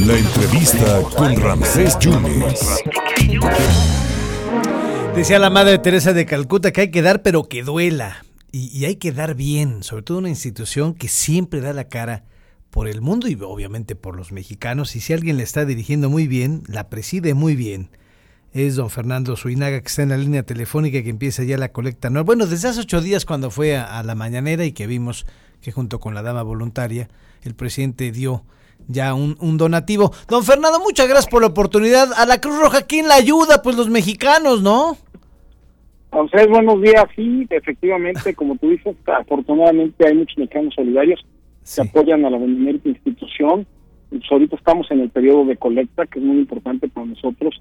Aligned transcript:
La 0.00 0.18
entrevista 0.18 1.00
con 1.16 1.36
Ramsés 1.36 1.98
Yunes. 1.98 2.82
Decía 5.14 5.38
la 5.38 5.48
madre 5.48 5.78
Teresa 5.78 6.12
de 6.12 6.26
Calcuta 6.26 6.70
que 6.70 6.82
hay 6.82 6.90
que 6.90 7.00
dar 7.00 7.22
pero 7.22 7.44
que 7.44 7.62
duela. 7.62 8.24
Y, 8.52 8.84
hay 8.84 8.96
que 8.96 9.12
dar 9.12 9.34
bien, 9.34 9.82
sobre 9.82 10.02
todo 10.02 10.18
una 10.18 10.28
institución 10.28 10.94
que 10.94 11.08
siempre 11.08 11.60
da 11.60 11.72
la 11.72 11.88
cara 11.88 12.24
por 12.70 12.88
el 12.88 13.00
mundo 13.00 13.28
y 13.28 13.38
obviamente 13.40 13.96
por 13.96 14.16
los 14.16 14.32
mexicanos. 14.32 14.96
Y 14.96 15.00
si 15.00 15.14
alguien 15.14 15.38
le 15.38 15.42
está 15.42 15.64
dirigiendo 15.64 16.10
muy 16.10 16.26
bien, 16.26 16.62
la 16.66 16.88
preside 16.88 17.32
muy 17.34 17.56
bien, 17.56 17.90
es 18.52 18.76
don 18.76 18.90
Fernando 18.90 19.34
Suinaga, 19.36 19.80
que 19.80 19.88
está 19.88 20.02
en 20.02 20.10
la 20.10 20.18
línea 20.18 20.42
telefónica 20.42 21.02
que 21.02 21.10
empieza 21.10 21.42
ya 21.42 21.56
la 21.56 21.72
colecta. 21.72 22.10
No, 22.10 22.22
bueno, 22.24 22.46
desde 22.46 22.68
hace 22.68 22.80
ocho 22.80 23.00
días 23.00 23.24
cuando 23.24 23.50
fue 23.50 23.76
a, 23.76 23.98
a 23.98 24.02
la 24.02 24.14
mañanera 24.14 24.64
y 24.64 24.72
que 24.72 24.86
vimos 24.86 25.26
que 25.62 25.72
junto 25.72 26.00
con 26.00 26.14
la 26.14 26.22
dama 26.22 26.42
voluntaria, 26.42 27.08
el 27.42 27.54
presidente 27.54 28.12
dio 28.12 28.44
ya 28.88 29.14
un, 29.14 29.36
un, 29.40 29.56
donativo. 29.56 30.12
Don 30.28 30.42
Fernando, 30.44 30.78
muchas 30.80 31.08
gracias 31.08 31.28
por 31.30 31.42
la 31.42 31.48
oportunidad. 31.48 32.12
A 32.16 32.26
la 32.26 32.40
Cruz 32.40 32.58
Roja, 32.58 32.82
¿quién 32.82 33.08
la 33.08 33.14
ayuda? 33.16 33.62
Pues 33.62 33.76
los 33.76 33.88
mexicanos, 33.88 34.62
¿no? 34.62 34.96
Entonces, 36.12 36.48
buenos 36.48 36.80
días. 36.80 37.04
Sí, 37.14 37.46
efectivamente, 37.50 38.34
como 38.34 38.56
tú 38.56 38.70
dices, 38.70 38.96
afortunadamente 39.06 40.06
hay 40.06 40.14
muchos 40.14 40.38
mexicanos 40.38 40.74
solidarios 40.74 41.20
Sí. 41.62 41.82
que 41.82 41.88
apoyan 41.88 42.24
a 42.24 42.30
la 42.30 42.38
benemérita 42.38 42.88
institución. 42.88 43.66
Pues 44.08 44.22
ahorita 44.30 44.54
estamos 44.56 44.86
en 44.90 45.00
el 45.00 45.10
periodo 45.10 45.44
de 45.46 45.56
colecta, 45.56 46.06
que 46.06 46.20
es 46.20 46.24
muy 46.24 46.38
importante 46.38 46.88
para 46.88 47.06
nosotros. 47.06 47.60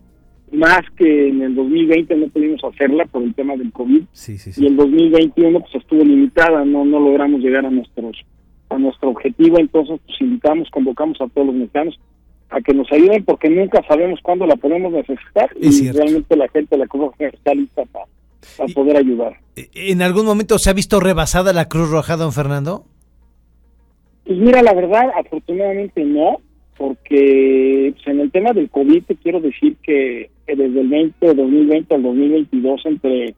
Más 0.51 0.81
que 0.95 1.29
en 1.29 1.41
el 1.41 1.55
2020 1.55 2.15
no 2.15 2.27
pudimos 2.27 2.63
hacerla 2.63 3.05
por 3.07 3.23
el 3.23 3.33
tema 3.33 3.55
del 3.55 3.71
COVID. 3.71 4.03
Sí, 4.11 4.37
sí, 4.37 4.51
Y 4.61 4.67
el 4.67 4.77
2021 4.77 5.59
pues 5.59 5.73
estuvo 5.75 6.03
limitada, 6.03 6.63
no 6.63 6.85
no 6.85 6.99
logramos 6.99 7.41
llegar 7.41 7.65
a 7.65 7.71
nuestros 7.71 8.15
a 8.69 8.77
nuestro 8.77 9.09
objetivo, 9.09 9.59
entonces 9.59 9.99
pues 10.05 10.21
invitamos, 10.21 10.69
convocamos 10.71 11.19
a 11.21 11.27
todos 11.27 11.47
los 11.47 11.55
mexicanos 11.55 11.99
a 12.49 12.61
que 12.61 12.73
nos 12.73 12.91
ayuden 12.91 13.23
porque 13.23 13.49
nunca 13.49 13.81
sabemos 13.87 14.19
cuándo 14.21 14.45
la 14.45 14.55
podemos 14.55 14.91
necesitar 14.91 15.49
Es 15.59 15.67
y 15.67 15.71
cierto. 15.71 15.99
realmente 15.99 16.35
la 16.35 16.47
gente 16.49 16.75
de 16.75 16.79
la 16.79 16.87
Cruz 16.87 17.05
Roja 17.05 17.27
está 17.27 17.53
lista 17.53 17.83
para, 17.91 18.05
para 18.57 18.73
poder 18.73 18.97
ayudar. 18.97 19.37
¿En 19.73 20.01
algún 20.01 20.25
momento 20.25 20.57
se 20.59 20.69
ha 20.69 20.73
visto 20.73 20.99
rebasada 20.99 21.53
la 21.53 21.67
Cruz 21.67 21.89
Roja, 21.89 22.17
don 22.17 22.31
Fernando? 22.31 22.85
Pues 24.25 24.37
mira, 24.39 24.61
la 24.61 24.73
verdad, 24.73 25.11
afortunadamente 25.17 26.03
no, 26.03 26.39
porque 26.77 27.93
pues, 27.95 28.07
en 28.07 28.19
el 28.19 28.31
tema 28.31 28.51
del 28.53 28.69
COVID 28.69 29.03
te 29.03 29.15
quiero 29.15 29.39
decir 29.39 29.77
que, 29.83 30.29
que 30.45 30.55
desde 30.55 30.81
el 30.81 30.89
20, 30.89 31.33
2020 31.33 31.95
al 31.95 32.03
2022, 32.03 32.85
entre 32.85 33.35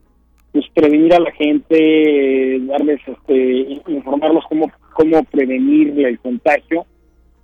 pues 0.52 0.66
prevenir 0.74 1.14
a 1.14 1.20
la 1.20 1.32
gente, 1.34 2.60
darles, 2.62 3.00
este, 3.06 3.80
informarlos 3.88 4.44
cómo, 4.50 4.72
cómo 4.98 5.24
prevenir 5.26 5.94
el 6.04 6.18
contagio, 6.18 6.88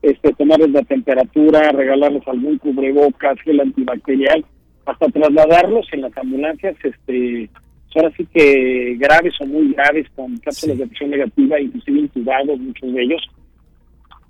este, 0.01 0.33
tomarles 0.33 0.71
la 0.71 0.81
temperatura, 0.81 1.71
regalarles 1.71 2.27
algún 2.27 2.57
cubrebocas, 2.57 3.39
gel 3.41 3.59
antibacterial, 3.59 4.43
hasta 4.87 5.07
trasladarlos 5.09 5.85
en 5.91 6.01
las 6.01 6.17
ambulancias, 6.17 6.75
este, 6.83 7.47
ahora 7.95 8.11
sí 8.17 8.25
que 8.33 8.95
graves 8.97 9.35
o 9.39 9.45
muy 9.45 9.71
graves, 9.71 10.07
con 10.15 10.35
cápsulas 10.37 10.77
Sí. 10.77 10.81
de 10.81 10.87
presión 10.87 11.11
negativa, 11.11 11.59
inclusive 11.61 11.99
intubados, 11.99 12.59
muchos 12.59 12.91
de 12.91 13.03
ellos, 13.03 13.21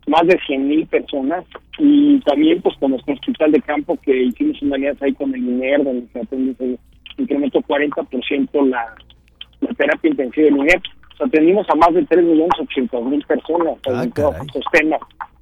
más 0.05 0.27
de 0.27 0.37
100 0.45 0.67
mil 0.67 0.85
personas, 0.87 1.45
y 1.79 2.19
también 2.25 2.61
pues 2.61 2.75
con 2.77 2.91
nuestro 2.91 3.13
hospital 3.13 3.53
de 3.53 3.61
campo 3.61 3.97
que 4.03 4.23
hicimos 4.23 4.61
una 4.63 4.75
alianza 4.75 5.05
ahí 5.05 5.13
con 5.13 5.33
el 5.33 5.41
INER, 5.47 5.81
donde 5.81 6.07
se 6.11 6.19
atende, 6.19 6.55
se 6.57 7.21
incrementó 7.21 7.61
40% 7.61 8.69
la, 8.69 8.93
la 9.61 9.73
terapia 9.75 10.09
intensiva 10.11 10.43
del 10.45 10.57
INER, 10.57 10.81
atendimos 11.19 11.69
a 11.69 11.75
más 11.75 11.93
de 11.93 12.05
3 12.05 12.23
millones 12.23 12.51
800 12.59 13.05
mil 13.05 13.25
personas 13.25 13.77
Ah, 13.87 14.03
en 14.03 14.47
estos 14.47 14.65
temas. 14.71 14.99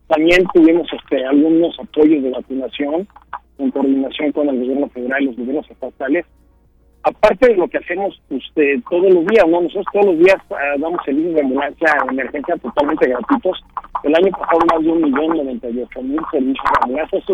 También 0.08 0.44
tuvimos 0.54 0.88
este, 0.92 1.26
algunos 1.26 1.78
apoyos 1.80 2.24
de 2.24 2.32
vacunación 2.32 3.08
en 3.58 3.72
coordinación 3.72 4.32
con 4.32 4.50
el 4.50 4.60
gobierno 4.60 4.90
federal 4.90 5.22
y 5.22 5.26
los 5.28 5.38
gobiernos 5.38 5.70
estatales. 5.70 6.26
Aparte 7.04 7.48
de 7.48 7.56
lo 7.56 7.68
que 7.68 7.78
hacemos 7.78 8.22
eh, 8.30 8.82
todos 8.90 9.12
los 9.12 9.26
días, 9.26 9.48
¿no? 9.48 9.62
Nosotros 9.62 9.86
todos 9.92 10.06
los 10.08 10.20
días 10.20 10.38
ah, 10.52 10.76
damos 10.80 11.00
servicios 11.06 11.36
de 11.36 11.42
ambulancia 11.42 11.88
de 12.06 12.14
emergencia 12.14 12.58
totalmente 12.58 13.08
gratuitos. 13.08 13.64
El 14.04 14.16
año 14.16 14.32
pasado 14.32 14.60
más 14.72 14.84
de 14.84 14.90
un 14.90 15.02
millón 15.02 15.38
noventa 15.38 15.70
y 15.70 15.80
ocho 15.82 16.02
mil 16.02 16.20
servicios 16.32 16.66
de 16.66 16.84
ambulancia. 16.84 17.20
Eso 17.20 17.34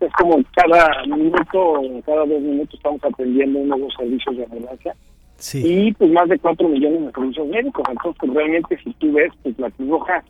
es, 0.00 0.12
como 0.18 0.38
cada 0.54 1.04
minuto, 1.06 1.82
cada 2.06 2.24
dos 2.26 2.40
minutos 2.40 2.74
estamos 2.74 3.02
atendiendo 3.04 3.76
dos 3.76 3.94
servicios 3.98 4.36
de 4.36 4.44
ambulancia 4.44 4.94
Sí. 5.36 5.62
y 5.64 5.92
pues 5.92 6.10
más 6.10 6.28
de 6.28 6.38
4 6.38 6.68
millones 6.68 7.06
de 7.06 7.12
servicios 7.12 7.46
médicos. 7.48 7.84
Entonces, 7.90 8.16
pues, 8.20 8.34
realmente 8.34 8.78
si 8.82 8.92
tú 8.94 9.12
ves, 9.12 9.32
pues 9.42 9.58
la 9.58 9.70
Cruz 9.72 9.88
Roja 9.90 10.24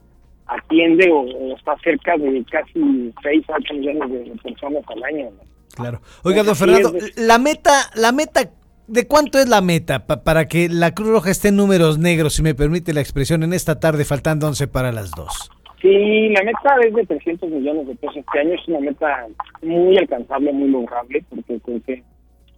atiende 0.47 1.11
o, 1.11 1.21
o 1.21 1.57
está 1.57 1.77
cerca 1.83 2.17
de 2.17 2.45
casi 2.51 3.13
6 3.23 3.51
a 3.51 3.57
8 3.57 3.75
millones 3.75 4.11
de 4.11 4.37
personas 4.43 4.83
al 4.89 5.05
año. 5.05 5.25
¿no? 5.31 5.43
Claro. 5.75 6.01
Oiga, 6.23 6.43
don 6.43 6.57
Fernando, 6.57 6.93
la 7.17 7.39
meta, 7.39 7.73
la 7.97 8.13
meta, 8.13 8.51
¿de 8.87 9.07
cuánto 9.07 9.39
es 9.39 9.49
la 9.49 9.61
meta 9.61 10.07
pa- 10.07 10.23
para 10.23 10.47
que 10.47 10.69
la 10.69 10.93
Cruz 10.95 11.09
Roja 11.09 11.31
esté 11.31 11.49
en 11.49 11.57
números 11.57 11.99
negros, 11.99 12.35
si 12.35 12.43
me 12.43 12.55
permite 12.55 12.93
la 12.93 13.01
expresión, 13.01 13.43
en 13.43 13.53
esta 13.53 13.81
tarde, 13.81 14.05
faltando 14.05 14.47
11 14.47 14.69
para 14.69 14.93
las 14.93 15.11
2? 15.13 15.51
Sí, 15.81 16.29
la 16.31 16.43
meta 16.45 16.77
es 16.87 16.95
de 16.95 17.05
300 17.07 17.51
millones 17.51 17.87
de 17.87 17.95
pesos 17.97 18.17
este 18.17 18.39
año. 18.41 18.55
Es 18.55 18.69
una 18.69 18.81
meta 18.81 19.27
muy 19.63 19.99
alcanzable, 19.99 20.53
muy 20.53 20.69
lograble, 20.71 21.23
porque 21.29 21.61
creo 21.61 21.83
que 21.83 22.03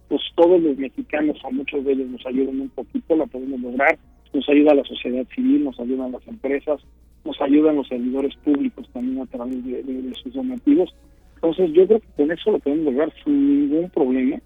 pues 0.07 0.21
todos 0.35 0.61
los 0.61 0.77
mexicanos, 0.77 1.37
a 1.43 1.49
muchos 1.49 1.83
de 1.83 1.93
ellos 1.93 2.09
nos 2.09 2.25
ayudan 2.25 2.61
un 2.61 2.69
poquito, 2.69 3.15
la 3.15 3.25
podemos 3.25 3.59
lograr. 3.59 3.97
Nos 4.33 4.47
ayuda 4.49 4.75
la 4.75 4.83
sociedad 4.83 5.25
civil, 5.33 5.63
nos 5.63 5.79
ayudan 5.79 6.11
las 6.11 6.25
empresas, 6.27 6.81
nos 7.25 7.39
ayudan 7.41 7.75
los 7.75 7.87
servidores 7.87 8.35
públicos 8.37 8.87
también 8.93 9.21
a 9.21 9.25
través 9.25 9.63
de, 9.65 10.13
sus 10.21 10.33
donativos. 10.33 10.93
Entonces 11.35 11.71
yo 11.73 11.85
creo 11.87 11.99
que 11.99 12.07
con 12.15 12.31
eso 12.31 12.51
lo 12.51 12.59
podemos 12.59 12.85
lograr 12.85 13.13
sin 13.23 13.69
ningún 13.69 13.89
problema. 13.89 14.37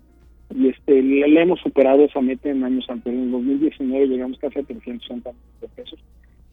Y 0.54 0.68
este 0.68 1.02
le, 1.02 1.28
le 1.28 1.42
hemos 1.42 1.60
superado 1.62 2.04
esa 2.04 2.22
meta 2.22 2.50
en 2.50 2.64
años 2.64 2.90
anteriores. 2.90 3.26
En 3.26 3.32
2019 3.32 4.08
llegamos 4.08 4.38
casi 4.40 4.60
a 4.60 4.64
360 4.64 5.32
millones 5.32 5.62
de 5.62 5.68
pesos. 5.70 6.00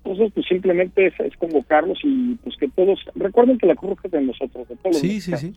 Entonces, 0.05 0.33
pues 0.35 0.47
simplemente 0.47 1.07
es, 1.07 1.15
es 1.21 1.37
convocarlos 1.37 1.99
y 2.03 2.35
pues 2.43 2.57
que 2.57 2.69
todos, 2.69 2.99
recuerden 3.15 3.59
que 3.59 3.67
la 3.67 3.75
Cruz 3.75 3.99
es 4.05 4.11
de 4.11 4.23
nosotros, 4.23 4.69
de 4.69 4.77
todos 4.77 4.93
los 4.95 4.99
Sí, 5.01 5.21
sí, 5.21 5.33
sí. 5.37 5.55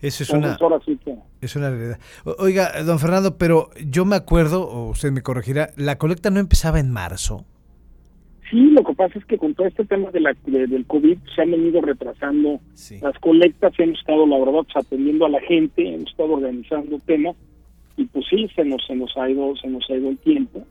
Eso 0.00 0.22
es 0.22 0.30
Entonces, 0.32 0.60
una, 0.60 0.80
sí 0.84 0.98
que- 1.04 1.16
es 1.40 1.56
una 1.56 1.70
realidad. 1.70 1.98
Oiga, 2.38 2.82
don 2.84 2.98
Fernando, 2.98 3.36
pero 3.38 3.70
yo 3.84 4.04
me 4.04 4.16
acuerdo, 4.16 4.68
o 4.68 4.90
usted 4.90 5.10
me 5.10 5.22
corregirá, 5.22 5.70
la 5.76 5.98
colecta 5.98 6.30
no 6.30 6.38
empezaba 6.40 6.78
en 6.78 6.90
marzo. 6.90 7.44
Sí, 8.50 8.70
lo 8.70 8.82
que 8.82 8.94
pasa 8.94 9.18
es 9.18 9.24
que 9.26 9.36
con 9.36 9.54
todo 9.54 9.66
este 9.66 9.84
tema 9.84 10.10
de 10.10 10.20
la, 10.20 10.34
de- 10.46 10.66
del 10.66 10.86
COVID 10.86 11.18
se 11.34 11.42
han 11.42 11.50
venido 11.50 11.80
retrasando 11.82 12.60
Sí. 12.74 12.98
las 13.02 13.18
colectas, 13.18 13.72
hemos 13.78 13.98
estado, 13.98 14.26
la 14.26 14.38
verdad, 14.38 14.66
atendiendo 14.74 15.26
a 15.26 15.28
la 15.28 15.40
gente, 15.40 15.86
hemos 15.94 16.10
estado 16.10 16.32
organizando 16.34 16.98
temas 17.00 17.36
y 17.96 18.04
pues 18.06 18.24
sí, 18.30 18.48
se 18.54 18.64
nos, 18.64 18.84
se 18.86 18.94
nos 18.94 19.14
ha 19.16 19.28
ido, 19.28 19.54
se 19.56 19.68
nos 19.68 19.84
ha 19.90 19.94
ido 19.96 20.08
el 20.08 20.18
tiempo 20.18 20.64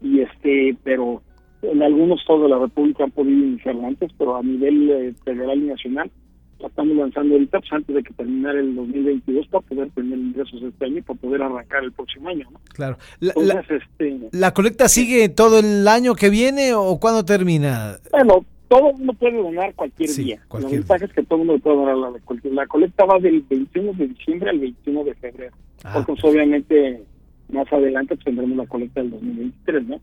y 0.00 0.20
este, 0.20 0.76
pero 0.84 1.22
en 1.62 1.82
algunos 1.82 2.20
estados 2.20 2.42
de 2.42 2.48
la 2.48 2.58
República 2.58 3.04
han 3.04 3.10
podido 3.10 3.38
iniciarlo 3.44 3.86
antes, 3.86 4.10
pero 4.18 4.36
a 4.36 4.42
nivel 4.42 4.90
eh, 4.90 5.14
federal 5.24 5.58
y 5.58 5.66
nacional 5.66 6.10
la 6.58 6.68
estamos 6.68 6.96
lanzando 6.96 7.34
ahorita 7.34 7.60
pues, 7.60 7.72
antes 7.72 7.94
de 7.94 8.02
que 8.02 8.14
terminara 8.14 8.58
el 8.58 8.74
2022 8.74 9.46
para 9.48 9.60
poder 9.66 9.90
tener 9.90 10.18
ingresos 10.18 10.62
este 10.62 10.84
año 10.86 10.98
y 10.98 11.02
para 11.02 11.18
poder 11.20 11.42
arrancar 11.42 11.84
el 11.84 11.92
próximo 11.92 12.28
año, 12.30 12.48
¿no? 12.50 12.60
Claro. 12.72 12.96
La, 13.20 13.60
este, 13.60 14.18
¿la 14.32 14.54
colecta 14.54 14.88
sigue 14.88 15.28
todo 15.28 15.58
el 15.58 15.86
año 15.86 16.14
que 16.14 16.30
viene 16.30 16.72
o 16.74 16.98
cuándo 16.98 17.24
termina? 17.24 17.98
Bueno, 18.10 18.44
todo 18.68 18.90
el 18.90 18.96
mundo 18.96 19.12
puede 19.14 19.36
donar 19.36 19.74
cualquier 19.74 20.08
Sí, 20.08 20.24
día. 20.24 20.40
cualquier 20.48 20.72
la 20.72 20.78
ventaja 20.78 21.04
es 21.04 21.12
que 21.12 21.22
todo 21.24 21.40
el 21.42 21.46
mundo 21.46 21.62
puede 21.62 21.76
donar 21.76 21.96
la, 21.96 22.10
la 22.52 22.66
colecta 22.66 23.04
va 23.04 23.18
del 23.18 23.42
21 23.42 23.92
de 23.92 24.08
diciembre 24.08 24.50
al 24.50 24.58
21 24.58 25.04
de 25.04 25.14
febrero. 25.14 25.54
Ah, 25.84 25.92
porque 25.94 26.12
pues, 26.20 26.24
obviamente 26.24 27.02
más 27.50 27.70
adelante 27.72 28.14
pues, 28.16 28.24
tendremos 28.24 28.56
la 28.56 28.66
colecta 28.66 29.02
del 29.02 29.10
2023, 29.10 29.86
¿no? 29.86 30.00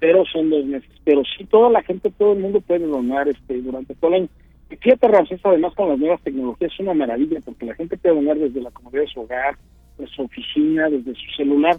Pero 0.00 0.24
son 0.26 0.50
dos 0.50 0.64
meses. 0.64 0.90
Pero 1.04 1.22
sí, 1.24 1.44
toda 1.44 1.70
la 1.70 1.82
gente, 1.82 2.10
todo 2.10 2.32
el 2.32 2.40
mundo 2.40 2.60
puede 2.60 2.84
donar 2.86 3.28
este 3.28 3.62
durante 3.62 3.94
todo 3.94 4.10
el 4.10 4.22
año. 4.22 4.28
Y 4.70 4.76
fíjate, 4.76 5.08
Ramsés, 5.08 5.40
además 5.44 5.74
con 5.74 5.88
las 5.88 5.98
nuevas 5.98 6.20
tecnologías 6.22 6.72
es 6.72 6.80
una 6.80 6.94
maravilla 6.94 7.40
porque 7.44 7.66
la 7.66 7.74
gente 7.74 7.96
puede 7.96 8.14
donar 8.14 8.38
desde 8.38 8.60
la 8.60 8.70
comodidad 8.70 9.02
de 9.02 9.08
su 9.08 9.20
hogar, 9.20 9.56
de 9.98 10.06
su 10.08 10.22
oficina, 10.22 10.88
desde 10.90 11.14
su 11.14 11.30
celular. 11.36 11.76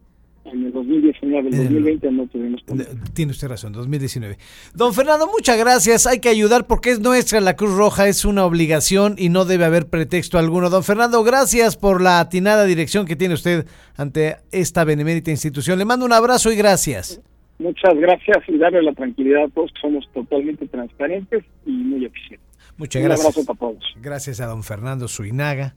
2019, 1.32 1.68
el 1.68 1.84
2020 1.84 2.12
no 2.12 2.28
tuvimos 2.28 2.62
Tiene 3.14 3.32
usted 3.32 3.48
razón, 3.48 3.74
2019. 3.74 4.38
Don 4.74 4.94
Fernando, 4.94 5.28
muchas 5.28 5.58
gracias. 5.58 6.08
Hay 6.08 6.20
que 6.20 6.30
ayudar 6.30 6.68
porque 6.68 6.92
es 6.92 7.00
nuestra 7.00 7.42
la 7.42 7.56
Cruz 7.56 7.76
Roja, 7.76 8.08
es 8.08 8.26
una 8.26 8.46
obligación 8.46 9.16
y 9.18 9.30
no 9.30 9.46
debe 9.46 9.66
haber 9.66 9.88
pretexto 9.88 10.38
alguno. 10.38 10.70
Don 10.70 10.84
Fernando, 10.84 11.24
gracias 11.24 11.78
por 11.78 12.02
la 12.02 12.20
atinada 12.20 12.66
dirección 12.66 13.06
que 13.06 13.16
tiene 13.16 13.34
usted 13.34 13.66
ante 13.96 14.38
esta 14.52 14.84
benemérita 14.84 15.32
institución. 15.32 15.78
Le 15.80 15.86
mando 15.86 16.06
un 16.06 16.14
abrazo 16.14 16.52
y 16.52 16.56
gracias. 16.56 17.22
Muchas 17.60 17.94
gracias 17.96 18.38
y 18.48 18.58
darle 18.58 18.82
la 18.82 18.94
tranquilidad 18.94 19.44
a 19.44 19.48
todos 19.50 19.72
somos 19.80 20.10
totalmente 20.14 20.68
transparentes 20.68 21.44
y 21.66 21.72
muy 21.72 22.06
eficientes. 22.06 22.48
Muchas 22.78 23.04
gracias. 23.04 23.26
Un 23.26 23.32
abrazo 23.32 23.46
para 23.46 23.60
todos. 23.60 23.84
Gracias 24.02 24.42
a 24.42 24.48
don 24.48 24.64
Fernando 24.64 25.08
Suinaga, 25.08 25.76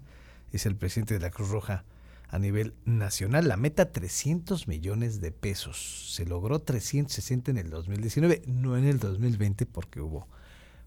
es 0.52 0.64
el 0.64 0.76
presidente 0.76 1.14
de 1.14 1.20
la 1.20 1.30
Cruz 1.30 1.50
Roja 1.50 1.84
a 2.34 2.38
nivel 2.40 2.74
nacional. 2.84 3.46
La 3.46 3.56
meta 3.56 3.92
300 3.92 4.66
millones 4.66 5.20
de 5.20 5.30
pesos. 5.30 6.12
Se 6.14 6.26
logró 6.26 6.58
360 6.58 7.52
en 7.52 7.58
el 7.58 7.70
2019, 7.70 8.42
no 8.48 8.76
en 8.76 8.86
el 8.86 8.98
2020 8.98 9.66
porque 9.66 10.00
hubo 10.00 10.26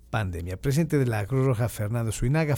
pandemia. 0.10 0.58
Presidente 0.60 0.98
de 0.98 1.06
la 1.06 1.26
Cruz 1.26 1.46
Roja, 1.46 1.70
Fernando 1.70 2.12
Suinaga. 2.12 2.56